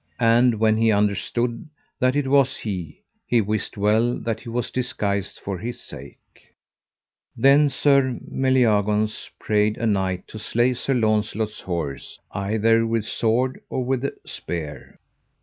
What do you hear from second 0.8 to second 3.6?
understood that it was he, he